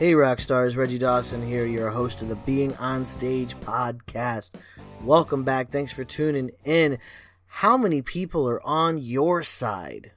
Hey, 0.00 0.14
rock 0.14 0.40
stars, 0.40 0.78
Reggie 0.78 0.96
Dawson 0.96 1.46
here, 1.46 1.66
your 1.66 1.90
host 1.90 2.22
of 2.22 2.28
the 2.28 2.34
Being 2.34 2.74
on 2.78 3.04
Stage 3.04 3.54
podcast. 3.60 4.52
Welcome 5.02 5.44
back. 5.44 5.70
Thanks 5.70 5.92
for 5.92 6.04
tuning 6.04 6.52
in. 6.64 6.98
How 7.44 7.76
many 7.76 8.00
people 8.00 8.48
are 8.48 8.66
on 8.66 8.96
your 8.96 9.42
side? 9.42 10.12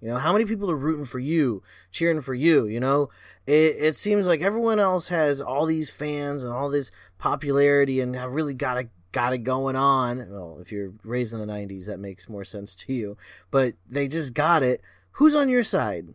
You 0.00 0.08
know, 0.08 0.16
how 0.16 0.32
many 0.32 0.46
people 0.46 0.70
are 0.70 0.74
rooting 0.74 1.04
for 1.04 1.18
you, 1.18 1.62
cheering 1.90 2.22
for 2.22 2.32
you? 2.32 2.64
You 2.64 2.80
know, 2.80 3.10
it, 3.46 3.76
it 3.78 3.96
seems 3.96 4.26
like 4.26 4.40
everyone 4.40 4.80
else 4.80 5.08
has 5.08 5.42
all 5.42 5.66
these 5.66 5.90
fans 5.90 6.42
and 6.42 6.54
all 6.54 6.70
this 6.70 6.90
popularity 7.18 8.00
and 8.00 8.16
have 8.16 8.32
really 8.32 8.54
got 8.54 8.78
it, 8.78 8.88
got 9.12 9.34
it 9.34 9.44
going 9.44 9.76
on. 9.76 10.30
Well, 10.30 10.60
if 10.62 10.72
you're 10.72 10.94
raised 11.04 11.34
in 11.34 11.40
the 11.40 11.52
90s, 11.52 11.84
that 11.84 12.00
makes 12.00 12.26
more 12.26 12.46
sense 12.46 12.74
to 12.74 12.94
you. 12.94 13.18
But 13.50 13.74
they 13.86 14.08
just 14.08 14.32
got 14.32 14.62
it. 14.62 14.80
Who's 15.12 15.34
on 15.34 15.50
your 15.50 15.62
side? 15.62 16.14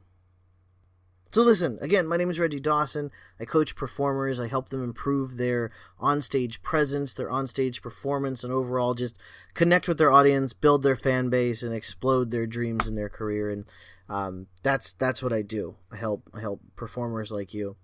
So 1.35 1.41
listen, 1.41 1.77
again, 1.81 2.07
my 2.07 2.15
name 2.15 2.29
is 2.29 2.39
Reggie 2.39 2.61
Dawson. 2.61 3.11
I 3.41 3.43
coach 3.43 3.75
performers. 3.75 4.39
I 4.39 4.47
help 4.47 4.69
them 4.69 4.81
improve 4.81 5.35
their 5.35 5.69
onstage 6.01 6.61
presence, 6.61 7.13
their 7.13 7.27
onstage 7.27 7.81
performance, 7.81 8.41
and 8.45 8.53
overall 8.53 8.93
just 8.93 9.17
connect 9.53 9.89
with 9.89 9.97
their 9.97 10.13
audience, 10.13 10.53
build 10.53 10.81
their 10.81 10.95
fan 10.95 11.29
base, 11.29 11.61
and 11.61 11.73
explode 11.73 12.31
their 12.31 12.47
dreams 12.47 12.87
in 12.87 12.95
their 12.95 13.09
career. 13.09 13.49
And 13.49 13.65
um, 14.07 14.47
that's 14.63 14.93
that's 14.93 15.21
what 15.21 15.33
I 15.33 15.41
do. 15.41 15.75
I 15.91 15.97
help 15.97 16.23
I 16.33 16.39
help 16.39 16.61
performers 16.77 17.33
like 17.33 17.53
you. 17.53 17.75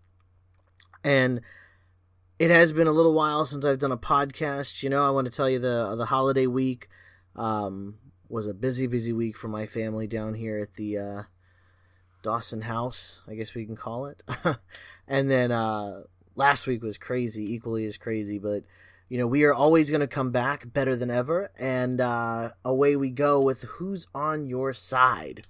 And 1.03 1.41
it 2.39 2.51
has 2.51 2.71
been 2.71 2.87
a 2.87 2.93
little 2.93 3.13
while 3.13 3.45
since 3.45 3.65
I've 3.65 3.79
done 3.79 3.91
a 3.91 3.97
podcast. 3.97 4.81
You 4.81 4.89
know, 4.89 5.05
I 5.05 5.09
want 5.09 5.27
to 5.27 5.33
tell 5.33 5.49
you 5.49 5.59
the 5.59 5.93
the 5.97 6.05
holiday 6.05 6.47
week 6.47 6.87
um, 7.35 7.95
was 8.29 8.47
a 8.47 8.53
busy, 8.53 8.87
busy 8.87 9.11
week 9.11 9.35
for 9.35 9.49
my 9.49 9.65
family 9.65 10.07
down 10.07 10.35
here 10.35 10.57
at 10.57 10.75
the. 10.75 10.97
Uh, 10.97 11.23
Dawson 12.21 12.61
House, 12.61 13.21
I 13.27 13.35
guess 13.35 13.55
we 13.55 13.65
can 13.65 13.75
call 13.75 14.05
it. 14.05 14.23
and 15.07 15.29
then 15.29 15.51
uh, 15.51 16.03
last 16.35 16.67
week 16.67 16.83
was 16.83 16.97
crazy, 16.97 17.53
equally 17.53 17.85
as 17.85 17.97
crazy. 17.97 18.39
But 18.39 18.63
you 19.09 19.17
know, 19.17 19.27
we 19.27 19.43
are 19.43 19.53
always 19.53 19.91
going 19.91 20.01
to 20.01 20.07
come 20.07 20.31
back 20.31 20.71
better 20.71 20.95
than 20.95 21.11
ever, 21.11 21.51
and 21.57 21.99
uh, 21.99 22.51
away 22.63 22.95
we 22.95 23.09
go 23.09 23.41
with 23.41 23.63
who's 23.63 24.07
on 24.15 24.47
your 24.47 24.73
side. 24.73 25.47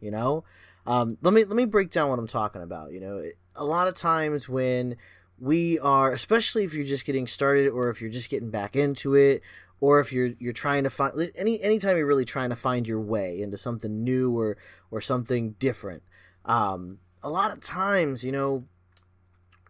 You 0.00 0.10
know, 0.10 0.44
um, 0.86 1.18
let 1.20 1.34
me 1.34 1.44
let 1.44 1.56
me 1.56 1.66
break 1.66 1.90
down 1.90 2.08
what 2.08 2.18
I'm 2.18 2.26
talking 2.26 2.62
about. 2.62 2.92
You 2.92 3.00
know, 3.00 3.24
a 3.54 3.64
lot 3.64 3.88
of 3.88 3.94
times 3.94 4.48
when 4.48 4.96
we 5.38 5.78
are, 5.78 6.12
especially 6.12 6.64
if 6.64 6.72
you're 6.72 6.86
just 6.86 7.04
getting 7.04 7.26
started, 7.26 7.68
or 7.68 7.90
if 7.90 8.00
you're 8.00 8.10
just 8.10 8.30
getting 8.30 8.50
back 8.50 8.76
into 8.76 9.14
it, 9.14 9.42
or 9.82 10.00
if 10.00 10.12
you're 10.12 10.30
you're 10.38 10.52
trying 10.52 10.84
to 10.84 10.90
find 10.90 11.32
any 11.36 11.60
anytime 11.60 11.98
you're 11.98 12.06
really 12.06 12.24
trying 12.24 12.48
to 12.48 12.56
find 12.56 12.88
your 12.88 13.00
way 13.00 13.42
into 13.42 13.58
something 13.58 14.02
new 14.02 14.34
or 14.34 14.56
or 14.90 15.00
something 15.02 15.50
different 15.58 16.02
um, 16.44 16.98
a 17.22 17.30
lot 17.30 17.52
of 17.52 17.60
times 17.60 18.24
you 18.24 18.32
know 18.32 18.64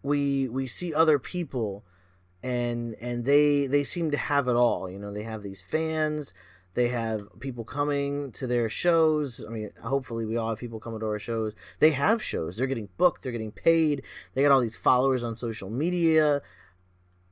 we 0.03 0.49
we 0.49 0.67
see 0.67 0.93
other 0.93 1.19
people 1.19 1.85
and 2.43 2.95
and 3.01 3.25
they 3.25 3.67
they 3.67 3.85
seem 3.85 4.11
to 4.11 4.17
have 4.17 4.49
it 4.49 4.57
all. 4.57 4.91
You 4.91 4.99
know 4.99 5.13
they 5.13 5.23
have 5.23 5.43
these 5.43 5.63
fans 5.63 6.35
they 6.75 6.89
have 6.89 7.29
people 7.41 7.65
coming 7.65 8.33
to 8.33 8.47
their 8.47 8.69
shows. 8.69 9.45
I 9.47 9.51
mean 9.51 9.71
hopefully 9.83 10.25
we 10.25 10.37
all 10.37 10.51
have 10.51 10.59
people 10.59 10.81
coming 10.81 11.01
to 11.01 11.07
our 11.07 11.19
shows. 11.19 11.55
They 11.79 11.91
have 11.91 12.23
shows. 12.23 12.57
They're 12.57 12.67
getting 12.67 12.89
booked. 12.97 13.23
They're 13.23 13.33
getting 13.33 13.53
paid. 13.53 14.03
They 14.35 14.43
got 14.43 14.53
all 14.53 14.61
these 14.61 14.77
followers 14.77 15.23
on 15.23 15.37
social 15.37 15.71
media. 15.71 16.43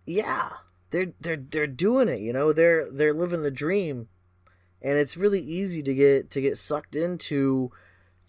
Yeah 0.05 0.50
they're 0.91 1.12
they're 1.21 1.37
they're 1.37 1.67
doing 1.67 2.09
it 2.09 2.21
you 2.21 2.33
know? 2.33 2.53
They're 2.53 2.91
they're 2.91 3.15
living 3.15 3.43
the 3.43 3.50
dream. 3.50 4.09
And 4.83 4.99
it's 4.99 5.17
really 5.17 5.41
easy 5.41 5.83
to 5.83 5.95
get 5.95 6.31
to 6.31 6.41
get 6.41 6.59
sucked 6.59 6.97
into 6.97 7.71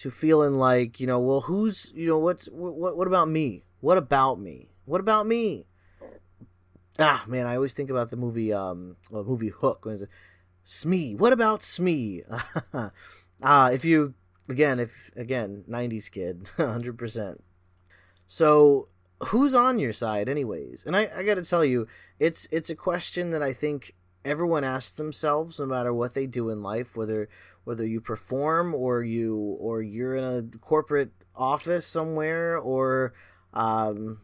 to 0.02 0.10
feeling 0.10 0.54
like 0.58 1.00
you 1.00 1.06
know 1.06 1.20
well 1.20 1.42
who's 1.42 1.92
you 1.96 2.08
know 2.08 2.18
what's 2.18 2.48
what 2.48 2.98
what 2.98 3.08
about 3.08 3.30
me? 3.30 3.64
What 3.82 3.98
about 4.00 4.40
me? 4.40 4.70
What 4.86 5.00
about 5.00 5.28
me? 5.28 5.68
Ah 6.98 7.24
man 7.28 7.46
i 7.46 7.56
always 7.56 7.74
think 7.74 7.90
about 7.90 8.10
the 8.10 8.18
movie 8.18 8.52
um 8.52 8.98
well, 9.12 9.24
movie 9.24 9.50
hook 9.50 9.86
when 9.86 9.96
it's 9.96 10.06
smee 10.64 11.16
what 11.16 11.34
about 11.34 11.64
smee? 11.64 12.24
Ah 13.44 13.70
if 13.72 13.86
you 13.86 14.14
again 14.50 14.80
if 14.80 15.10
again 15.16 15.64
90s 15.70 16.12
kid 16.12 16.44
100% 16.58 17.40
so 18.28 18.88
who's 19.26 19.56
on 19.56 19.80
your 19.80 19.94
side 19.94 20.28
anyways? 20.30 20.84
And 20.86 20.96
i 20.96 21.10
i 21.16 21.24
gotta 21.24 21.44
tell 21.44 21.66
you 21.66 21.88
it's 22.20 22.48
it's 22.52 22.70
a 22.70 22.76
question 22.76 23.32
that 23.32 23.42
i 23.42 23.54
think 23.54 23.96
everyone 24.24 24.64
asks 24.64 24.92
themselves 24.92 25.60
no 25.60 25.66
matter 25.66 25.94
what 25.94 26.14
they 26.14 26.28
do 26.28 26.50
in 26.50 26.62
life 26.62 26.96
whether 26.96 27.28
whether 27.64 27.86
you 27.86 28.02
perform 28.02 28.74
or 28.74 29.04
you 29.04 29.38
or 29.60 29.82
you're 29.82 30.16
in 30.16 30.24
a 30.24 30.58
corporate 30.60 31.12
office 31.36 31.86
somewhere 31.86 32.58
or 32.58 33.14
um, 33.54 34.20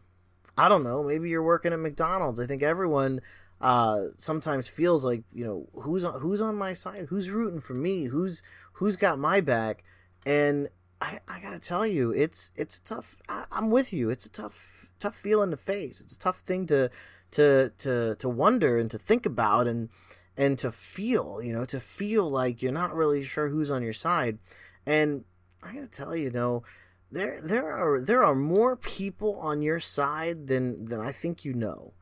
I 0.56 0.68
don't 0.68 0.82
know, 0.82 1.02
maybe 1.02 1.28
you're 1.28 1.42
working 1.42 1.72
at 1.72 1.78
McDonald's. 1.78 2.40
I 2.40 2.46
think 2.46 2.62
everyone 2.62 3.20
uh, 3.60 4.06
sometimes 4.16 4.68
feels 4.68 5.04
like 5.04 5.22
you 5.32 5.44
know 5.44 5.68
who's 5.82 6.04
on 6.04 6.20
who's 6.20 6.40
on 6.42 6.56
my 6.56 6.72
side, 6.72 7.06
who's 7.08 7.30
rooting 7.30 7.60
for 7.60 7.74
me, 7.74 8.04
who's 8.04 8.42
who's 8.74 8.96
got 8.96 9.18
my 9.18 9.40
back, 9.40 9.84
and 10.24 10.68
I, 11.00 11.20
I 11.28 11.40
gotta 11.40 11.58
tell 11.58 11.86
you, 11.86 12.10
it's 12.12 12.50
it's 12.56 12.78
tough. 12.78 13.16
I, 13.28 13.44
I'm 13.50 13.70
with 13.70 13.92
you. 13.92 14.10
It's 14.10 14.26
a 14.26 14.30
tough 14.30 14.90
tough 14.98 15.14
feeling 15.14 15.50
to 15.50 15.56
face. 15.56 16.00
It's 16.00 16.16
a 16.16 16.18
tough 16.18 16.38
thing 16.40 16.66
to 16.66 16.90
to 17.32 17.70
to 17.78 18.14
to 18.16 18.28
wonder 18.28 18.78
and 18.78 18.90
to 18.90 18.98
think 18.98 19.26
about 19.26 19.66
and 19.66 19.90
and 20.38 20.56
to 20.60 20.70
feel, 20.70 21.40
you 21.42 21.52
know, 21.52 21.64
to 21.64 21.80
feel 21.80 22.30
like 22.30 22.62
you're 22.62 22.72
not 22.72 22.94
really 22.94 23.24
sure 23.24 23.48
who's 23.48 23.72
on 23.72 23.82
your 23.82 23.92
side. 23.92 24.38
And 24.86 25.24
I 25.62 25.74
gotta 25.74 25.88
tell 25.88 26.14
you, 26.16 26.24
you 26.24 26.30
know, 26.30 26.62
there 27.10 27.40
there 27.42 27.72
are 27.72 28.00
there 28.00 28.24
are 28.24 28.36
more 28.36 28.76
people 28.76 29.38
on 29.40 29.60
your 29.62 29.80
side 29.80 30.46
than 30.46 30.86
than 30.86 31.00
I 31.00 31.10
think 31.10 31.44
you 31.44 31.52
know, 31.52 31.92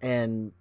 and 0.00 0.52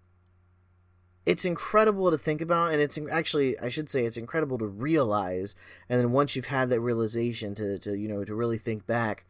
it's 1.26 1.46
incredible 1.46 2.12
to 2.12 2.18
think 2.18 2.42
about, 2.42 2.74
and 2.74 2.82
it's 2.82 3.00
actually 3.10 3.58
I 3.60 3.70
should 3.70 3.90
say 3.90 4.06
it's 4.06 4.18
incredible 4.18 4.58
to 4.58 4.68
realize, 4.68 5.56
and 5.88 6.02
then 6.02 6.12
once 6.12 6.36
you've 6.36 6.46
had 6.46 6.70
that 6.70 6.82
realization 6.82 7.56
to 7.56 7.80
to 7.80 7.96
you 7.96 8.10
know 8.10 8.26
to 8.26 8.36
really 8.36 8.58
think 8.58 8.86
back. 8.86 9.26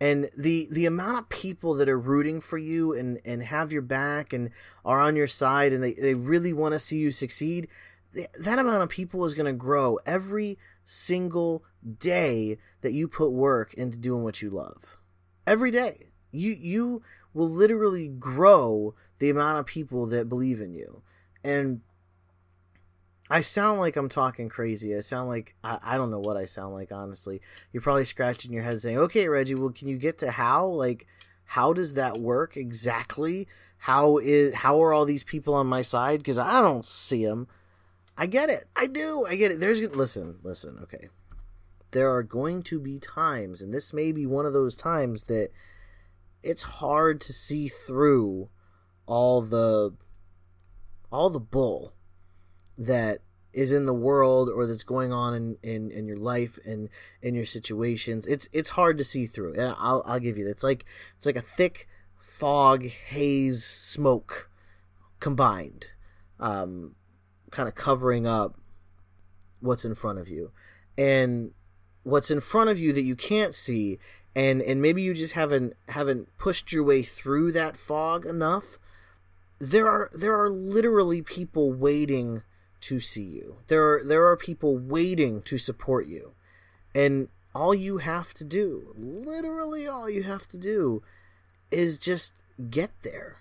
And 0.00 0.30
the 0.36 0.68
the 0.70 0.86
amount 0.86 1.18
of 1.18 1.28
people 1.28 1.74
that 1.74 1.88
are 1.88 1.98
rooting 1.98 2.40
for 2.40 2.56
you 2.56 2.92
and, 2.92 3.20
and 3.24 3.42
have 3.42 3.72
your 3.72 3.82
back 3.82 4.32
and 4.32 4.50
are 4.84 5.00
on 5.00 5.16
your 5.16 5.26
side 5.26 5.72
and 5.72 5.82
they, 5.82 5.94
they 5.94 6.14
really 6.14 6.52
want 6.52 6.74
to 6.74 6.78
see 6.78 6.98
you 6.98 7.10
succeed, 7.10 7.68
that 8.12 8.58
amount 8.58 8.82
of 8.82 8.88
people 8.88 9.24
is 9.24 9.34
going 9.34 9.46
to 9.46 9.52
grow 9.52 9.98
every 10.06 10.58
single 10.84 11.64
day 11.98 12.58
that 12.80 12.92
you 12.92 13.08
put 13.08 13.30
work 13.30 13.74
into 13.74 13.98
doing 13.98 14.22
what 14.22 14.40
you 14.40 14.50
love. 14.50 14.96
Every 15.46 15.70
day. 15.70 16.06
You 16.30 16.52
you 16.52 17.02
will 17.34 17.48
literally 17.48 18.08
grow 18.08 18.94
the 19.18 19.30
amount 19.30 19.58
of 19.58 19.66
people 19.66 20.06
that 20.06 20.28
believe 20.28 20.60
in 20.60 20.74
you. 20.74 21.02
And 21.42 21.80
I 23.30 23.40
sound 23.40 23.80
like 23.80 23.96
I'm 23.96 24.08
talking 24.08 24.48
crazy. 24.48 24.96
I 24.96 25.00
sound 25.00 25.28
like 25.28 25.54
I, 25.62 25.78
I 25.82 25.96
don't 25.96 26.10
know 26.10 26.20
what 26.20 26.36
I 26.36 26.46
sound 26.46 26.74
like, 26.74 26.92
honestly. 26.92 27.40
You're 27.72 27.82
probably 27.82 28.04
scratching 28.04 28.52
your 28.52 28.62
head 28.62 28.80
saying, 28.80 28.98
Okay, 28.98 29.28
Reggie, 29.28 29.54
well 29.54 29.70
can 29.70 29.88
you 29.88 29.98
get 29.98 30.18
to 30.18 30.30
how? 30.30 30.66
Like 30.66 31.06
how 31.44 31.72
does 31.72 31.94
that 31.94 32.18
work 32.18 32.56
exactly? 32.56 33.48
How 33.78 34.18
is 34.18 34.54
how 34.54 34.82
are 34.82 34.92
all 34.92 35.04
these 35.04 35.24
people 35.24 35.54
on 35.54 35.66
my 35.66 35.82
side? 35.82 36.18
Because 36.18 36.38
I 36.38 36.60
don't 36.60 36.84
see 36.84 37.24
them. 37.24 37.48
I 38.18 38.26
get 38.26 38.50
it. 38.50 38.68
I 38.76 38.86
do. 38.86 39.24
I 39.26 39.36
get 39.36 39.52
it. 39.52 39.60
There's 39.60 39.80
listen, 39.80 40.38
listen. 40.42 40.78
Okay, 40.82 41.08
there 41.92 42.12
are 42.12 42.22
going 42.22 42.62
to 42.64 42.80
be 42.80 42.98
times, 42.98 43.62
and 43.62 43.72
this 43.72 43.92
may 43.92 44.12
be 44.12 44.26
one 44.26 44.44
of 44.44 44.52
those 44.52 44.76
times 44.76 45.24
that 45.24 45.50
it's 46.42 46.62
hard 46.62 47.20
to 47.22 47.32
see 47.32 47.68
through 47.68 48.50
all 49.06 49.40
the 49.40 49.94
all 51.10 51.30
the 51.30 51.40
bull 51.40 51.94
that 52.78 53.20
is 53.52 53.72
in 53.72 53.86
the 53.86 53.94
world 53.94 54.48
or 54.48 54.66
that's 54.66 54.84
going 54.84 55.12
on 55.12 55.34
in, 55.34 55.58
in, 55.62 55.90
in 55.90 56.06
your 56.06 56.16
life 56.16 56.58
and 56.64 56.88
in 57.20 57.34
your 57.34 57.44
situations. 57.44 58.26
It's 58.26 58.48
it's 58.52 58.70
hard 58.70 58.98
to 58.98 59.04
see 59.04 59.26
through. 59.26 59.54
And 59.54 59.74
I'll 59.78 60.02
I'll 60.06 60.20
give 60.20 60.38
you 60.38 60.44
that. 60.44 60.50
It's 60.50 60.62
like 60.62 60.84
it's 61.16 61.26
like 61.26 61.36
a 61.36 61.42
thick 61.42 61.88
fog, 62.20 62.86
haze, 62.86 63.64
smoke 63.64 64.50
combined. 65.20 65.88
Um, 66.38 66.94
kind 67.50 67.68
of 67.68 67.74
covering 67.74 68.26
up 68.26 68.60
what's 69.60 69.84
in 69.84 69.94
front 69.94 70.20
of 70.20 70.28
you. 70.28 70.52
And 70.96 71.52
what's 72.04 72.30
in 72.30 72.40
front 72.40 72.70
of 72.70 72.78
you 72.78 72.92
that 72.92 73.02
you 73.02 73.16
can't 73.16 73.54
see 73.54 73.98
and 74.34 74.62
and 74.62 74.80
maybe 74.80 75.02
you 75.02 75.14
just 75.14 75.34
haven't 75.34 75.74
haven't 75.88 76.28
pushed 76.38 76.72
your 76.72 76.84
way 76.84 77.02
through 77.02 77.52
that 77.52 77.76
fog 77.76 78.24
enough 78.24 78.78
there 79.58 79.86
are 79.86 80.10
there 80.12 80.40
are 80.40 80.48
literally 80.48 81.20
people 81.20 81.72
waiting 81.72 82.42
to 82.82 83.00
see 83.00 83.24
you. 83.24 83.56
There 83.68 83.94
are 83.94 84.04
there 84.04 84.26
are 84.26 84.36
people 84.36 84.76
waiting 84.76 85.42
to 85.42 85.58
support 85.58 86.06
you. 86.06 86.32
And 86.94 87.28
all 87.54 87.74
you 87.74 87.98
have 87.98 88.34
to 88.34 88.44
do, 88.44 88.94
literally 88.96 89.86
all 89.86 90.08
you 90.08 90.22
have 90.22 90.46
to 90.48 90.58
do 90.58 91.02
is 91.70 91.98
just 91.98 92.34
get 92.70 92.90
there. 93.02 93.38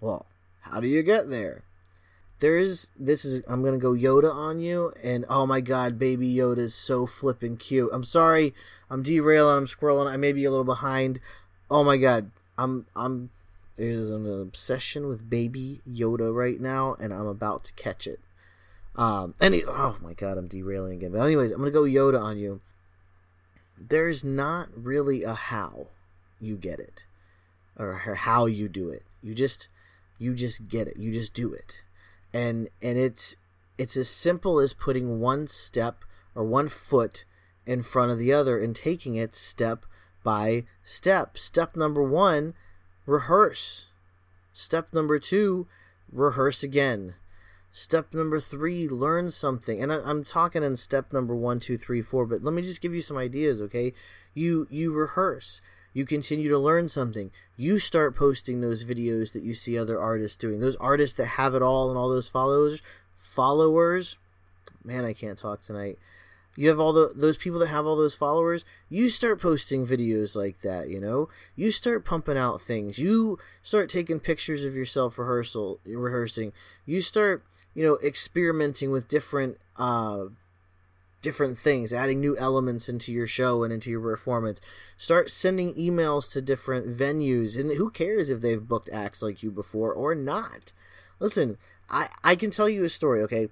Well, 0.00 0.26
how 0.62 0.80
do 0.80 0.86
you 0.86 1.02
get 1.02 1.30
there? 1.30 1.64
There 2.40 2.56
is 2.56 2.90
this 2.98 3.24
is 3.24 3.42
I'm 3.48 3.64
gonna 3.64 3.78
go 3.78 3.92
Yoda 3.92 4.32
on 4.32 4.60
you, 4.60 4.92
and 5.02 5.24
oh 5.28 5.46
my 5.46 5.60
god, 5.60 5.98
baby 5.98 6.32
Yoda 6.34 6.58
is 6.58 6.74
so 6.74 7.06
flippin' 7.06 7.56
cute. 7.56 7.90
I'm 7.92 8.04
sorry, 8.04 8.54
I'm 8.90 9.02
derailing, 9.02 9.56
I'm 9.56 9.66
squirreling. 9.66 10.10
I 10.10 10.16
may 10.16 10.32
be 10.32 10.44
a 10.44 10.50
little 10.50 10.64
behind. 10.64 11.20
Oh 11.70 11.84
my 11.84 11.96
god, 11.96 12.30
I'm 12.58 12.86
I'm 12.94 13.30
there's 13.76 14.10
an 14.10 14.26
obsession 14.40 15.08
with 15.08 15.28
baby 15.28 15.80
Yoda 15.88 16.34
right 16.34 16.60
now, 16.60 16.96
and 17.00 17.12
I'm 17.12 17.26
about 17.26 17.64
to 17.64 17.72
catch 17.74 18.06
it. 18.06 18.20
Um, 18.96 19.34
any 19.40 19.64
oh 19.64 19.96
my 20.00 20.12
god, 20.12 20.38
I'm 20.38 20.46
derailing 20.46 20.94
again. 20.94 21.12
But 21.12 21.24
anyways, 21.24 21.50
I'm 21.50 21.58
gonna 21.58 21.70
go 21.70 21.82
Yoda 21.82 22.20
on 22.20 22.38
you. 22.38 22.60
There's 23.76 24.22
not 24.22 24.68
really 24.76 25.24
a 25.24 25.34
how 25.34 25.88
you 26.40 26.56
get 26.56 26.78
it, 26.78 27.06
or 27.76 27.96
how 27.96 28.46
you 28.46 28.68
do 28.68 28.90
it. 28.90 29.02
You 29.22 29.34
just 29.34 29.68
you 30.18 30.34
just 30.34 30.68
get 30.68 30.86
it. 30.86 30.96
You 30.96 31.12
just 31.12 31.34
do 31.34 31.52
it, 31.52 31.82
and 32.32 32.68
and 32.80 32.96
it's 32.96 33.36
it's 33.76 33.96
as 33.96 34.08
simple 34.08 34.60
as 34.60 34.72
putting 34.72 35.20
one 35.20 35.48
step 35.48 36.04
or 36.36 36.44
one 36.44 36.68
foot 36.68 37.24
in 37.66 37.82
front 37.82 38.12
of 38.12 38.18
the 38.18 38.32
other 38.32 38.58
and 38.58 38.76
taking 38.76 39.16
it 39.16 39.34
step 39.34 39.86
by 40.22 40.64
step. 40.84 41.36
Step 41.36 41.74
number 41.74 42.02
one, 42.02 42.54
rehearse. 43.06 43.86
Step 44.52 44.92
number 44.92 45.18
two, 45.18 45.66
rehearse 46.12 46.62
again. 46.62 47.14
Step 47.70 48.14
number 48.14 48.38
three, 48.38 48.88
learn 48.88 49.30
something. 49.30 49.82
And 49.82 49.92
I, 49.92 50.08
am 50.08 50.24
talking 50.24 50.62
in 50.62 50.76
step 50.76 51.12
number 51.12 51.34
one, 51.34 51.58
two, 51.58 51.76
three, 51.76 52.02
four, 52.02 52.24
but 52.24 52.42
let 52.42 52.54
me 52.54 52.62
just 52.62 52.80
give 52.80 52.94
you 52.94 53.00
some 53.00 53.16
ideas, 53.16 53.60
okay? 53.60 53.92
You 54.32 54.68
you 54.70 54.92
rehearse. 54.92 55.60
You 55.92 56.04
continue 56.04 56.48
to 56.48 56.58
learn 56.58 56.88
something. 56.88 57.30
You 57.56 57.78
start 57.78 58.16
posting 58.16 58.60
those 58.60 58.84
videos 58.84 59.32
that 59.32 59.44
you 59.44 59.54
see 59.54 59.78
other 59.78 60.00
artists 60.00 60.36
doing. 60.36 60.60
Those 60.60 60.76
artists 60.76 61.16
that 61.18 61.26
have 61.26 61.54
it 61.54 61.62
all 61.62 61.88
and 61.88 61.98
all 61.98 62.08
those 62.08 62.28
followers 62.28 62.80
followers. 63.16 64.16
Man, 64.84 65.04
I 65.04 65.12
can't 65.12 65.38
talk 65.38 65.60
tonight 65.60 65.98
you 66.56 66.68
have 66.68 66.78
all 66.78 66.92
the 66.92 67.12
those 67.14 67.36
people 67.36 67.58
that 67.58 67.68
have 67.68 67.86
all 67.86 67.96
those 67.96 68.14
followers 68.14 68.64
you 68.88 69.08
start 69.08 69.40
posting 69.40 69.86
videos 69.86 70.36
like 70.36 70.60
that 70.62 70.88
you 70.88 71.00
know? 71.00 71.28
You 71.56 71.70
start 71.70 72.04
pumping 72.04 72.36
out 72.36 72.60
things. 72.60 72.98
You 72.98 73.38
start 73.62 73.88
taking 73.88 74.20
pictures 74.20 74.64
of 74.64 74.76
yourself 74.76 75.18
rehearsal 75.18 75.80
rehearsing. 75.84 76.52
You 76.86 77.00
start 77.00 77.44
you 77.74 77.84
know 77.84 77.98
experimenting 78.04 78.90
with 78.90 79.08
different 79.08 79.58
uh 79.76 80.26
different 81.20 81.58
things 81.58 81.92
adding 81.92 82.20
new 82.20 82.36
elements 82.36 82.88
into 82.88 83.10
your 83.10 83.26
show 83.26 83.62
and 83.62 83.72
into 83.72 83.90
your 83.90 84.00
performance. 84.00 84.60
Start 84.96 85.30
sending 85.30 85.74
emails 85.74 86.30
to 86.32 86.42
different 86.42 86.86
venues 86.96 87.58
and 87.58 87.72
who 87.72 87.90
cares 87.90 88.30
if 88.30 88.40
they've 88.40 88.68
booked 88.68 88.90
acts 88.90 89.22
like 89.22 89.42
you 89.42 89.50
before 89.50 89.92
or 89.92 90.14
not? 90.14 90.72
Listen 91.18 91.58
i 91.90 92.08
i 92.22 92.34
can 92.34 92.50
tell 92.50 92.68
you 92.68 92.84
a 92.84 92.88
story 92.88 93.22
okay 93.22 93.48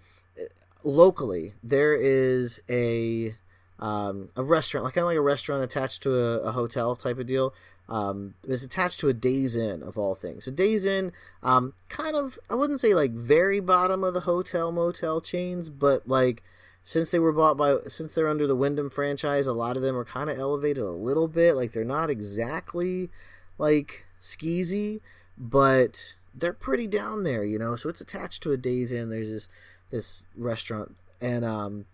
locally 0.85 1.55
there 1.63 1.95
is 1.95 2.61
a 2.69 3.35
um, 3.79 4.29
a 4.37 4.43
restaurant 4.43 4.85
like 4.85 4.95
kind 4.95 5.03
of 5.03 5.09
like 5.09 5.17
a 5.17 5.23
restaurant 5.23 5.63
attached 5.63 6.03
to 6.03 6.17
a, 6.17 6.39
a 6.41 6.53
hotel 6.53 6.95
type 6.95 7.19
of 7.19 7.27
deal 7.27 7.53
um, 7.89 8.35
it's 8.49 8.63
attached 8.63 9.01
to 9.01 9.09
a 9.09 9.13
Days 9.13 9.57
Inn 9.57 9.83
of 9.83 9.99
all 9.99 10.15
things. 10.15 10.45
So 10.47 10.51
Days 10.51 10.87
Inn, 10.87 11.13
um, 11.43 11.75
kind 11.89 12.17
of, 12.17 12.39
I 12.49 12.55
wouldn't 12.55 12.81
say 12.81 12.95
like 12.95 13.13
very 13.13 13.61
bottom 13.61 14.05
of 14.05 14.15
the 14.15 14.21
hotel 14.21 14.73
motel 14.73 15.21
chains, 15.21 15.69
but 15.69 16.09
like 16.09 16.43
since 16.83 17.11
they 17.11 17.19
were 17.19 17.33
bought 17.33 17.57
by, 17.57 17.77
since 17.89 18.13
they're 18.13 18.29
under 18.29 18.47
the 18.47 18.57
Wyndham 18.57 18.89
franchise, 18.89 19.47
a 19.47 19.53
lot 19.53 19.77
of 19.77 19.83
them 19.83 19.97
are 19.97 20.05
kind 20.05 20.31
of 20.31 20.39
elevated 20.39 20.85
a 20.85 20.91
little 20.91 21.29
bit. 21.29 21.55
Like 21.55 21.73
they're 21.73 21.85
not 21.85 22.09
exactly 22.09 23.11
like 23.59 24.07
skeezy, 24.21 25.01
but 25.37 26.15
they're 26.35 26.53
pretty 26.53 26.87
down 26.87 27.25
there, 27.25 27.45
you 27.45 27.59
know. 27.59 27.77
So 27.77 27.89
it's 27.89 28.01
attached 28.01 28.43
to 28.45 28.53
a 28.53 28.57
Days 28.57 28.91
Inn. 28.91 29.11
There's 29.11 29.31
this 29.31 29.49
this 29.93 30.27
restaurant, 30.37 30.97
and 31.21 31.45
um, 31.45 31.85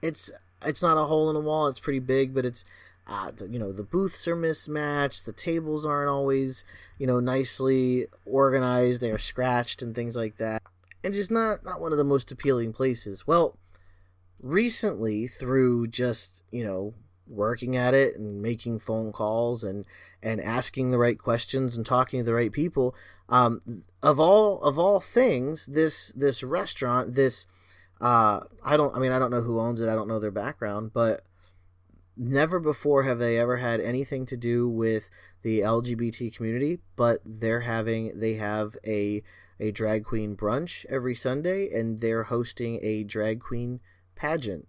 it's 0.00 0.30
it's 0.64 0.82
not 0.82 0.96
a 0.96 1.06
hole 1.06 1.28
in 1.28 1.34
the 1.34 1.40
wall. 1.40 1.66
It's 1.66 1.80
pretty 1.80 1.98
big, 1.98 2.32
but 2.32 2.46
it's 2.46 2.64
uh, 3.08 3.32
the, 3.32 3.48
you 3.48 3.58
know 3.58 3.72
the 3.72 3.82
booths 3.82 4.28
are 4.28 4.36
mismatched. 4.36 5.26
The 5.26 5.32
tables 5.32 5.84
aren't 5.84 6.10
always 6.10 6.64
you 6.98 7.08
know 7.08 7.18
nicely 7.18 8.06
organized. 8.24 9.00
They 9.00 9.10
are 9.10 9.18
scratched 9.18 9.82
and 9.82 9.96
things 9.96 10.14
like 10.14 10.36
that. 10.36 10.62
And 11.02 11.12
just 11.12 11.32
not 11.32 11.64
not 11.64 11.80
one 11.80 11.90
of 11.90 11.98
the 11.98 12.04
most 12.04 12.30
appealing 12.30 12.72
places. 12.72 13.26
Well 13.26 13.56
recently 14.40 15.26
through 15.26 15.88
just 15.88 16.44
you 16.50 16.64
know 16.64 16.94
working 17.26 17.76
at 17.76 17.94
it 17.94 18.16
and 18.16 18.40
making 18.40 18.78
phone 18.78 19.12
calls 19.12 19.64
and 19.64 19.84
and 20.22 20.40
asking 20.40 20.90
the 20.90 20.98
right 20.98 21.18
questions 21.18 21.76
and 21.76 21.84
talking 21.84 22.20
to 22.20 22.24
the 22.24 22.34
right 22.34 22.52
people 22.52 22.94
um, 23.28 23.84
of 24.02 24.18
all 24.18 24.60
of 24.62 24.78
all 24.78 25.00
things 25.00 25.66
this 25.66 26.12
this 26.16 26.42
restaurant 26.42 27.14
this 27.14 27.46
uh, 28.00 28.40
I 28.64 28.76
don't 28.76 28.94
I 28.94 28.98
mean 28.98 29.12
I 29.12 29.18
don't 29.18 29.30
know 29.30 29.42
who 29.42 29.60
owns 29.60 29.80
it. 29.80 29.88
I 29.88 29.94
don't 29.94 30.08
know 30.08 30.18
their 30.18 30.30
background 30.30 30.92
but 30.92 31.24
never 32.16 32.58
before 32.58 33.04
have 33.04 33.18
they 33.18 33.38
ever 33.38 33.56
had 33.58 33.80
anything 33.80 34.26
to 34.26 34.36
do 34.36 34.68
with 34.68 35.08
the 35.42 35.60
LGBT 35.60 36.34
community, 36.34 36.80
but 36.96 37.20
they're 37.24 37.60
having 37.60 38.18
they 38.18 38.34
have 38.34 38.76
a 38.86 39.22
a 39.60 39.70
drag 39.72 40.04
queen 40.04 40.36
brunch 40.36 40.84
every 40.88 41.14
Sunday 41.14 41.70
and 41.72 41.98
they're 42.00 42.24
hosting 42.24 42.78
a 42.82 43.02
drag 43.04 43.40
queen 43.40 43.80
pageant 44.14 44.68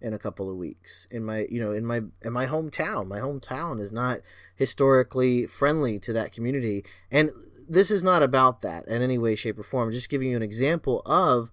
in 0.00 0.14
a 0.14 0.18
couple 0.18 0.50
of 0.50 0.56
weeks. 0.56 1.06
In 1.10 1.24
my 1.24 1.46
you 1.50 1.60
know 1.60 1.72
in 1.72 1.84
my 1.86 2.02
in 2.22 2.32
my 2.32 2.46
hometown. 2.46 3.06
My 3.06 3.20
hometown 3.20 3.80
is 3.80 3.92
not 3.92 4.20
historically 4.54 5.46
friendly 5.46 5.98
to 6.00 6.12
that 6.12 6.32
community. 6.32 6.84
And 7.10 7.30
this 7.70 7.90
is 7.90 8.02
not 8.02 8.22
about 8.22 8.60
that 8.62 8.86
in 8.88 9.00
any 9.00 9.16
way 9.16 9.34
shape 9.34 9.58
or 9.58 9.62
form 9.62 9.88
I'm 9.88 9.92
just 9.92 10.10
giving 10.10 10.30
you 10.30 10.36
an 10.36 10.42
example 10.42 11.02
of 11.06 11.50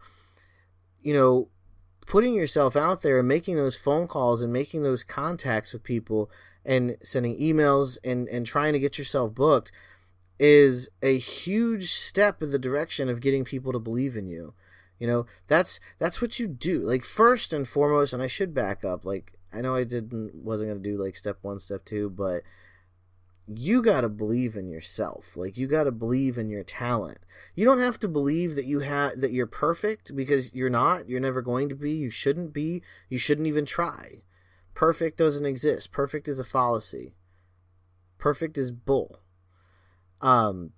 you 1.01 1.13
know 1.13 1.49
putting 2.07 2.33
yourself 2.33 2.75
out 2.75 3.01
there 3.01 3.19
and 3.19 3.27
making 3.27 3.55
those 3.55 3.77
phone 3.77 4.07
calls 4.07 4.41
and 4.41 4.51
making 4.51 4.81
those 4.83 5.03
contacts 5.03 5.73
with 5.73 5.83
people 5.83 6.31
and 6.65 6.97
sending 7.03 7.37
emails 7.39 7.97
and, 8.03 8.27
and 8.29 8.45
trying 8.45 8.73
to 8.73 8.79
get 8.79 8.97
yourself 8.97 9.35
booked 9.35 9.71
is 10.39 10.89
a 11.01 11.17
huge 11.17 11.91
step 11.91 12.41
in 12.41 12.51
the 12.51 12.59
direction 12.59 13.09
of 13.09 13.21
getting 13.21 13.43
people 13.43 13.71
to 13.71 13.79
believe 13.79 14.15
in 14.15 14.27
you. 14.27 14.53
You 14.99 15.07
know, 15.07 15.25
that's 15.47 15.79
that's 15.99 16.21
what 16.21 16.39
you 16.39 16.47
do. 16.47 16.81
Like 16.81 17.03
first 17.03 17.53
and 17.53 17.67
foremost, 17.67 18.13
and 18.13 18.21
I 18.21 18.27
should 18.27 18.53
back 18.53 18.83
up. 18.83 19.05
Like 19.05 19.33
I 19.53 19.61
know 19.61 19.75
I 19.75 19.83
didn't 19.83 20.33
wasn't 20.35 20.71
gonna 20.71 20.79
do 20.79 21.01
like 21.01 21.15
step 21.15 21.37
one, 21.41 21.59
step 21.59 21.85
two, 21.85 22.09
but 22.09 22.43
you 23.47 23.81
got 23.81 24.01
to 24.01 24.09
believe 24.09 24.55
in 24.55 24.69
yourself. 24.69 25.37
Like 25.37 25.57
you 25.57 25.67
got 25.67 25.85
to 25.85 25.91
believe 25.91 26.37
in 26.37 26.49
your 26.49 26.63
talent. 26.63 27.19
You 27.55 27.65
don't 27.65 27.79
have 27.79 27.99
to 27.99 28.07
believe 28.07 28.55
that 28.55 28.65
you 28.65 28.81
have 28.81 29.21
that 29.21 29.31
you're 29.31 29.47
perfect 29.47 30.15
because 30.15 30.53
you're 30.53 30.69
not. 30.69 31.07
You're 31.07 31.19
never 31.19 31.41
going 31.41 31.69
to 31.69 31.75
be. 31.75 31.91
You 31.91 32.09
shouldn't 32.09 32.53
be. 32.53 32.83
You 33.09 33.17
shouldn't 33.17 33.47
even 33.47 33.65
try. 33.65 34.23
Perfect 34.73 35.17
doesn't 35.17 35.45
exist. 35.45 35.91
Perfect 35.91 36.27
is 36.27 36.39
a 36.39 36.43
fallacy. 36.43 37.15
Perfect 38.17 38.57
is 38.57 38.69
bull. 38.71 39.21
Um 40.19 40.71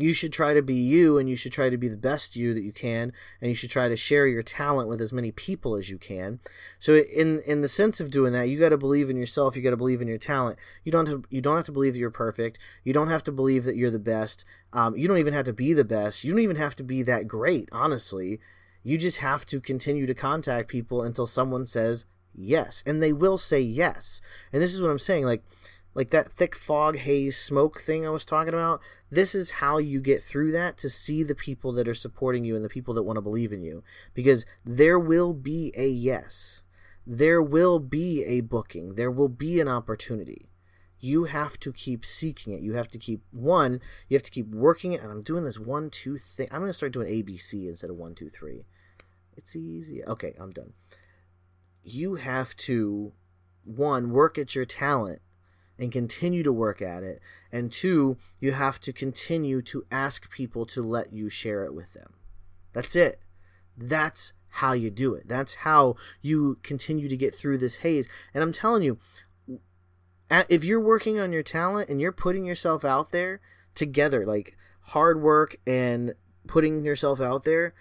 you 0.00 0.12
should 0.12 0.32
try 0.32 0.54
to 0.54 0.62
be 0.62 0.74
you 0.74 1.18
and 1.18 1.28
you 1.28 1.34
should 1.34 1.50
try 1.50 1.68
to 1.68 1.76
be 1.76 1.88
the 1.88 1.96
best 1.96 2.36
you 2.36 2.54
that 2.54 2.62
you 2.62 2.72
can 2.72 3.12
and 3.40 3.48
you 3.50 3.54
should 3.54 3.70
try 3.70 3.88
to 3.88 3.96
share 3.96 4.28
your 4.28 4.44
talent 4.44 4.88
with 4.88 5.00
as 5.00 5.12
many 5.12 5.32
people 5.32 5.74
as 5.74 5.90
you 5.90 5.98
can. 5.98 6.38
So 6.78 6.94
in 6.96 7.40
in 7.40 7.62
the 7.62 7.68
sense 7.68 8.00
of 8.00 8.10
doing 8.10 8.32
that 8.32 8.48
you 8.48 8.60
got 8.60 8.68
to 8.68 8.78
believe 8.78 9.10
in 9.10 9.16
yourself 9.16 9.56
you 9.56 9.62
got 9.62 9.70
to 9.70 9.76
believe 9.76 10.00
in 10.00 10.06
your 10.06 10.18
talent. 10.18 10.58
You 10.84 10.92
don't 10.92 11.08
have, 11.08 11.24
you 11.30 11.40
don't 11.40 11.56
have 11.56 11.64
to 11.64 11.72
believe 11.72 11.94
that 11.94 11.98
you're 11.98 12.10
perfect. 12.10 12.60
You 12.84 12.92
don't 12.92 13.08
have 13.08 13.24
to 13.24 13.32
believe 13.32 13.64
that 13.64 13.76
you're 13.76 13.90
the 13.90 13.98
best. 13.98 14.44
Um, 14.72 14.96
you 14.96 15.08
don't 15.08 15.18
even 15.18 15.34
have 15.34 15.46
to 15.46 15.52
be 15.52 15.72
the 15.72 15.84
best. 15.84 16.22
You 16.22 16.32
don't 16.32 16.42
even 16.42 16.56
have 16.56 16.76
to 16.76 16.84
be 16.84 17.02
that 17.02 17.26
great 17.26 17.68
honestly. 17.72 18.38
You 18.84 18.98
just 18.98 19.18
have 19.18 19.44
to 19.46 19.60
continue 19.60 20.06
to 20.06 20.14
contact 20.14 20.68
people 20.68 21.02
until 21.02 21.26
someone 21.26 21.66
says 21.66 22.06
yes 22.32 22.84
and 22.86 23.02
they 23.02 23.12
will 23.12 23.36
say 23.36 23.60
yes. 23.60 24.20
And 24.52 24.62
this 24.62 24.72
is 24.72 24.80
what 24.80 24.92
i'm 24.92 25.00
saying 25.00 25.24
like 25.24 25.42
like 25.98 26.10
that 26.10 26.30
thick 26.30 26.54
fog 26.54 26.96
haze 26.96 27.36
smoke 27.36 27.80
thing 27.80 28.06
I 28.06 28.10
was 28.10 28.24
talking 28.24 28.54
about. 28.54 28.80
This 29.10 29.34
is 29.34 29.50
how 29.50 29.78
you 29.78 30.00
get 30.00 30.22
through 30.22 30.52
that 30.52 30.78
to 30.78 30.88
see 30.88 31.24
the 31.24 31.34
people 31.34 31.72
that 31.72 31.88
are 31.88 31.94
supporting 31.94 32.44
you 32.44 32.54
and 32.54 32.64
the 32.64 32.68
people 32.68 32.94
that 32.94 33.02
want 33.02 33.16
to 33.16 33.20
believe 33.20 33.52
in 33.52 33.62
you. 33.62 33.82
Because 34.14 34.46
there 34.64 34.96
will 34.96 35.34
be 35.34 35.72
a 35.76 35.88
yes. 35.88 36.62
There 37.04 37.42
will 37.42 37.80
be 37.80 38.22
a 38.24 38.42
booking. 38.42 38.94
There 38.94 39.10
will 39.10 39.28
be 39.28 39.60
an 39.60 39.66
opportunity. 39.66 40.48
You 41.00 41.24
have 41.24 41.58
to 41.58 41.72
keep 41.72 42.06
seeking 42.06 42.52
it. 42.52 42.62
You 42.62 42.74
have 42.74 42.88
to 42.90 42.98
keep 42.98 43.24
one, 43.32 43.80
you 44.06 44.14
have 44.14 44.22
to 44.22 44.30
keep 44.30 44.46
working 44.50 44.92
it. 44.92 45.00
And 45.00 45.10
I'm 45.10 45.22
doing 45.24 45.42
this 45.42 45.58
one, 45.58 45.90
two 45.90 46.16
thing. 46.16 46.46
I'm 46.52 46.60
going 46.60 46.70
to 46.70 46.74
start 46.74 46.92
doing 46.92 47.08
ABC 47.08 47.66
instead 47.66 47.90
of 47.90 47.96
one, 47.96 48.14
two, 48.14 48.28
three. 48.28 48.66
It's 49.36 49.56
easy. 49.56 50.04
Okay, 50.04 50.36
I'm 50.38 50.52
done. 50.52 50.74
You 51.82 52.14
have 52.14 52.54
to, 52.68 53.14
one, 53.64 54.12
work 54.12 54.38
at 54.38 54.54
your 54.54 54.64
talent 54.64 55.22
and 55.78 55.92
continue 55.92 56.42
to 56.42 56.52
work 56.52 56.82
at 56.82 57.02
it. 57.02 57.20
And 57.52 57.70
two, 57.70 58.16
you 58.40 58.52
have 58.52 58.80
to 58.80 58.92
continue 58.92 59.62
to 59.62 59.86
ask 59.90 60.30
people 60.30 60.66
to 60.66 60.82
let 60.82 61.12
you 61.12 61.30
share 61.30 61.64
it 61.64 61.74
with 61.74 61.92
them. 61.92 62.14
That's 62.72 62.96
it. 62.96 63.20
That's 63.76 64.32
how 64.48 64.72
you 64.72 64.90
do 64.90 65.14
it. 65.14 65.28
That's 65.28 65.56
how 65.56 65.96
you 66.20 66.58
continue 66.62 67.08
to 67.08 67.16
get 67.16 67.34
through 67.34 67.58
this 67.58 67.76
haze. 67.76 68.08
And 68.34 68.42
I'm 68.42 68.52
telling 68.52 68.82
you, 68.82 68.98
if 70.30 70.64
you're 70.64 70.80
working 70.80 71.18
on 71.18 71.32
your 71.32 71.42
talent 71.42 71.88
and 71.88 72.00
you're 72.00 72.12
putting 72.12 72.44
yourself 72.44 72.84
out 72.84 73.12
there 73.12 73.40
together, 73.74 74.26
like 74.26 74.56
hard 74.80 75.22
work 75.22 75.56
and 75.66 76.14
putting 76.46 76.84
yourself 76.84 77.20
out 77.20 77.44
there, 77.44 77.72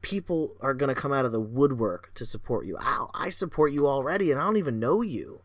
people 0.00 0.56
are 0.60 0.74
going 0.74 0.92
to 0.92 1.00
come 1.00 1.12
out 1.12 1.24
of 1.24 1.32
the 1.32 1.40
woodwork 1.40 2.12
to 2.14 2.26
support 2.26 2.66
you. 2.66 2.76
Ow, 2.80 3.10
I 3.14 3.30
support 3.30 3.72
you 3.72 3.86
already 3.86 4.30
and 4.30 4.40
I 4.40 4.44
don't 4.44 4.56
even 4.56 4.80
know 4.80 5.02
you. 5.02 5.42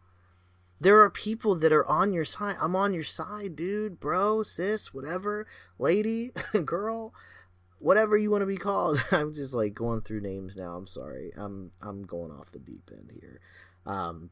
There 0.80 1.02
are 1.02 1.10
people 1.10 1.56
that 1.56 1.72
are 1.72 1.86
on 1.86 2.12
your 2.12 2.26
side. 2.26 2.58
I'm 2.60 2.76
on 2.76 2.94
your 2.94 3.04
side, 3.04 3.56
dude, 3.56 4.00
bro, 4.00 4.44
sis, 4.44 4.94
whatever, 4.94 5.48
lady, 5.80 6.32
girl, 6.66 7.14
whatever 7.80 8.18
you 8.18 8.30
want 8.30 8.42
to 8.42 8.48
be 8.48 8.58
called. 8.58 9.04
I'm 9.12 9.34
just 9.34 9.54
like 9.54 9.74
going 9.74 10.02
through 10.02 10.22
names 10.22 10.58
now. 10.58 10.76
I'm 10.76 10.88
sorry. 10.88 11.32
I'm 11.36 11.72
I'm 11.82 12.04
going 12.04 12.32
off 12.32 12.52
the 12.52 12.60
deep 12.60 12.90
end 12.92 13.12
here. 13.20 13.40
Um 13.86 14.32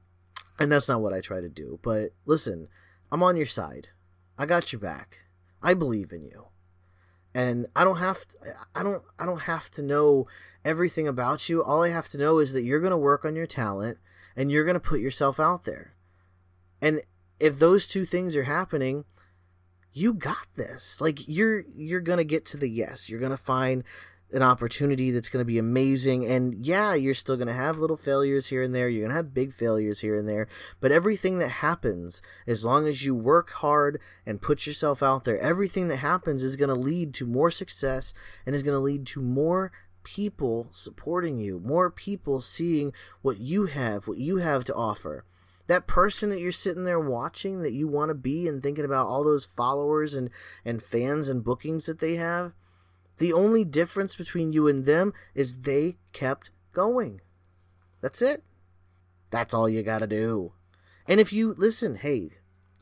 and 0.60 0.72
that's 0.72 0.90
not 0.90 1.02
what 1.02 1.14
I 1.14 1.22
try 1.22 1.42
to 1.42 1.50
do. 1.50 1.80
But 1.82 2.14
listen, 2.26 2.68
I'm 3.12 3.24
on 3.24 3.38
your 3.38 3.46
side. 3.46 3.90
I 4.38 4.46
got 4.46 4.72
your 4.72 4.80
back. 4.80 5.20
I 5.62 5.74
believe 5.74 6.12
in 6.12 6.24
you. 6.24 6.48
And 7.34 7.68
I 7.76 7.84
don't 7.84 7.98
have 7.98 8.28
to, 8.28 8.38
I 8.76 8.84
don't 8.84 9.04
I 9.18 9.26
don't 9.26 9.42
have 9.42 9.72
to 9.72 9.82
know 9.82 10.28
everything 10.66 11.08
about 11.08 11.50
you. 11.50 11.64
All 11.64 11.84
I 11.84 11.90
have 11.90 12.08
to 12.10 12.18
know 12.18 12.40
is 12.40 12.54
that 12.54 12.64
you're 12.64 12.80
going 12.80 12.92
to 12.92 12.98
work 12.98 13.26
on 13.26 13.36
your 13.36 13.48
talent 13.48 13.98
and 14.36 14.52
you're 14.52 14.66
going 14.66 14.76
to 14.76 14.80
put 14.80 15.00
yourself 15.00 15.40
out 15.40 15.64
there. 15.64 15.93
And 16.84 17.02
if 17.40 17.60
those 17.60 17.88
two 17.88 18.04
things 18.04 18.36
are 18.36 18.44
happening, 18.44 19.06
you 19.94 20.14
got 20.14 20.48
this. 20.56 21.00
Like 21.00 21.26
you're 21.30 21.62
you're 21.74 22.02
going 22.02 22.18
to 22.18 22.26
get 22.26 22.46
to 22.48 22.58
the 22.58 22.70
yes. 22.70 23.10
You're 23.10 23.22
going 23.22 23.32
to 23.32 23.38
find 23.38 23.86
an 24.34 24.42
opportunity 24.42 25.10
that's 25.10 25.30
going 25.30 25.40
to 25.40 25.48
be 25.48 25.58
amazing. 25.58 26.26
And 26.26 26.66
yeah, 26.66 26.94
you're 26.94 27.14
still 27.14 27.38
going 27.38 27.48
to 27.48 27.54
have 27.54 27.78
little 27.78 27.96
failures 27.96 28.48
here 28.48 28.62
and 28.62 28.76
there. 28.76 28.90
You're 28.90 29.04
going 29.04 29.12
to 29.12 29.16
have 29.16 29.34
big 29.34 29.54
failures 29.54 30.02
here 30.02 30.18
and 30.18 30.28
there. 30.28 30.50
But 30.82 30.92
everything 30.92 31.38
that 31.38 31.50
happens, 31.50 32.22
as 32.46 32.66
long 32.66 32.86
as 32.86 33.06
you 33.06 33.16
work 33.16 33.52
hard 33.52 34.02
and 34.26 34.42
put 34.42 34.68
yourself 34.68 35.02
out 35.02 35.24
there, 35.24 35.40
everything 35.40 35.88
that 35.88 35.98
happens 35.98 36.44
is 36.44 36.58
going 36.58 36.68
to 36.68 36.76
lead 36.76 37.14
to 37.14 37.26
more 37.26 37.52
success 37.52 38.14
and 38.46 38.56
is 38.56 38.64
going 38.64 38.76
to 38.76 38.80
lead 38.80 39.06
to 39.08 39.22
more 39.22 39.72
people 40.04 40.68
supporting 40.72 41.40
you, 41.40 41.62
more 41.64 41.90
people 41.90 42.42
seeing 42.42 42.92
what 43.22 43.40
you 43.40 43.68
have, 43.68 44.06
what 44.06 44.18
you 44.18 44.38
have 44.38 44.66
to 44.66 44.74
offer. 44.74 45.24
That 45.68 45.88
person 45.88 46.30
that 46.30 46.40
you're 46.40 46.52
sitting 46.52 46.84
there 46.84 47.00
watching 47.00 47.62
that 47.62 47.74
you 47.74 47.88
want 47.88 48.10
to 48.10 48.16
be 48.16 48.48
and 48.48 48.62
thinking 48.62 48.86
about 48.86 49.08
all 49.08 49.24
those 49.24 49.46
followers 49.46 50.14
and, 50.14 50.30
and 50.66 50.84
fans 50.84 51.30
and 51.30 51.44
bookings 51.44 51.86
that 51.86 52.00
they 52.00 52.16
have, 52.16 52.54
the 53.18 53.34
only 53.34 53.64
difference 53.64 54.16
between 54.16 54.52
you 54.52 54.68
and 54.68 54.86
them 54.86 55.14
is 55.34 55.62
they 55.62 55.98
kept 56.12 56.52
going. 56.74 57.22
That's 58.02 58.22
it. 58.22 58.44
That's 59.30 59.54
all 59.54 59.70
you 59.70 59.84
gotta 59.84 60.08
do. 60.08 60.52
And 61.08 61.20
if 61.20 61.32
you 61.32 61.54
listen, 61.58 61.96
hey, 61.96 62.32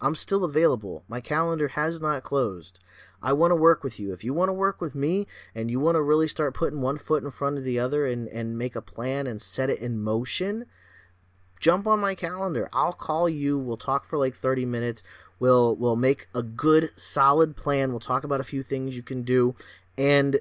I'm 0.02 0.16
still 0.16 0.44
available. 0.44 1.04
My 1.08 1.22
calendar 1.22 1.70
has 1.70 2.02
not 2.02 2.24
closed. 2.24 2.80
I 3.22 3.34
want 3.34 3.52
to 3.52 3.56
work 3.56 3.84
with 3.84 4.00
you. 4.00 4.12
If 4.14 4.24
you 4.24 4.34
want 4.34 4.50
to 4.50 4.54
work 4.54 4.82
with 4.82 4.96
me 4.96 5.28
and 5.54 5.70
you 5.70 5.80
want 5.80 5.96
to 5.96 6.02
really 6.02 6.28
start 6.28 6.56
putting 6.56 6.82
one 6.82 6.98
foot 6.98 7.24
in 7.24 7.30
front 7.30 7.58
of 7.58 7.64
the 7.64 7.78
other 7.78 8.06
and, 8.06 8.28
and 8.30 8.58
make 8.58 8.76
a 8.76 8.82
plan 8.82 9.28
and 9.28 9.40
set 9.40 9.70
it 9.70 9.80
in 9.80 10.02
motion, 10.02 10.66
jump 11.62 11.88
on 11.88 12.00
my 12.00 12.16
calendar. 12.16 12.70
I'll 12.74 12.94
call 12.94 13.30
you. 13.30 13.58
We'll 13.58 13.78
talk 13.78 14.06
for 14.06 14.18
like 14.18 14.36
30 14.36 14.66
minutes. 14.66 15.04
We'll 15.40 15.76
we'll 15.76 15.96
make 15.96 16.28
a 16.36 16.44
good 16.44 16.92
solid 16.96 17.56
plan. 17.56 17.92
We'll 17.92 18.00
talk 18.00 18.24
about 18.24 18.42
a 18.42 18.44
few 18.44 18.62
things 18.62 18.98
you 18.98 19.04
can 19.04 19.24
do 19.24 19.56
and 19.98 20.40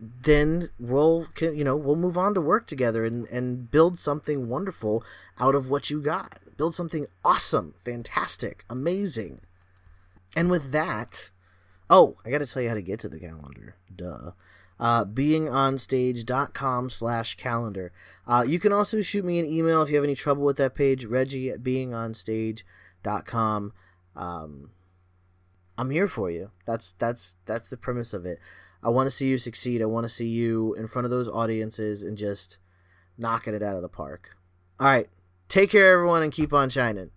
then 0.00 0.70
we'll 0.78 1.26
you 1.40 1.64
know 1.64 1.76
we'll 1.76 1.96
move 1.96 2.16
on 2.16 2.34
to 2.34 2.40
work 2.40 2.66
together 2.66 3.04
and 3.04 3.26
and 3.28 3.70
build 3.70 3.98
something 3.98 4.48
wonderful 4.48 5.02
out 5.40 5.54
of 5.54 5.68
what 5.68 5.90
you 5.90 6.00
got 6.00 6.38
build 6.56 6.74
something 6.74 7.06
awesome 7.24 7.74
fantastic 7.84 8.64
amazing 8.70 9.40
and 10.36 10.50
with 10.50 10.70
that 10.70 11.30
oh 11.90 12.16
i 12.24 12.30
gotta 12.30 12.46
tell 12.46 12.62
you 12.62 12.68
how 12.68 12.74
to 12.74 12.82
get 12.82 13.00
to 13.00 13.08
the 13.08 13.18
calendar 13.18 13.74
duh 13.94 14.30
uh, 14.80 15.04
beingonstage.com 15.04 16.88
slash 16.88 17.34
calendar 17.34 17.90
uh, 18.28 18.44
you 18.46 18.60
can 18.60 18.72
also 18.72 19.02
shoot 19.02 19.24
me 19.24 19.40
an 19.40 19.46
email 19.46 19.82
if 19.82 19.90
you 19.90 19.96
have 19.96 20.04
any 20.04 20.14
trouble 20.14 20.44
with 20.44 20.56
that 20.56 20.76
page 20.76 21.04
reggie 21.04 21.50
at 21.50 21.64
beingonstage.com 21.64 23.72
um, 24.14 24.70
i'm 25.76 25.90
here 25.90 26.06
for 26.06 26.30
you 26.30 26.52
that's 26.64 26.92
that's 26.92 27.34
that's 27.44 27.68
the 27.68 27.76
premise 27.76 28.14
of 28.14 28.24
it 28.24 28.38
I 28.82 28.90
want 28.90 29.06
to 29.06 29.10
see 29.10 29.26
you 29.26 29.38
succeed. 29.38 29.82
I 29.82 29.86
want 29.86 30.04
to 30.04 30.12
see 30.12 30.28
you 30.28 30.74
in 30.74 30.86
front 30.86 31.04
of 31.04 31.10
those 31.10 31.28
audiences 31.28 32.02
and 32.02 32.16
just 32.16 32.58
knocking 33.16 33.54
it 33.54 33.62
out 33.62 33.76
of 33.76 33.82
the 33.82 33.88
park. 33.88 34.36
All 34.78 34.86
right. 34.86 35.08
Take 35.48 35.70
care, 35.70 35.94
everyone, 35.94 36.22
and 36.22 36.32
keep 36.32 36.52
on 36.52 36.68
shining. 36.68 37.10